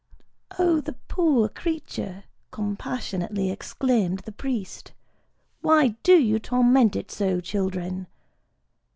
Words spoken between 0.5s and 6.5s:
"Oh, the, poor creature!" compassionately exclaimed the priest;—"why do you